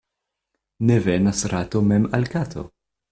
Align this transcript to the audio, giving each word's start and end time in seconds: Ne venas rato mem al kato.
Ne 0.91 0.97
venas 1.07 1.43
rato 1.53 1.83
mem 1.91 2.09
al 2.19 2.27
kato. 2.37 2.65